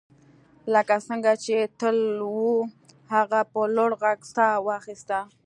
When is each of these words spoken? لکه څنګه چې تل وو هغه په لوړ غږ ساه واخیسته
لکه 0.73 0.95
څنګه 1.07 1.31
چې 1.43 1.55
تل 1.79 1.97
وو 2.35 2.53
هغه 3.13 3.39
په 3.51 3.61
لوړ 3.75 3.91
غږ 4.01 4.19
ساه 4.33 4.63
واخیسته 4.67 5.19